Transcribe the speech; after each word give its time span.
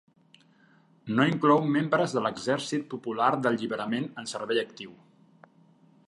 No 1.17 1.25
inclou 1.31 1.59
membres 1.75 2.15
de 2.17 2.23
l'Exèrcit 2.27 2.87
Popular 2.93 3.27
d'Alliberament 3.43 4.09
en 4.23 4.31
servei 4.35 4.63
actiu. 4.63 4.97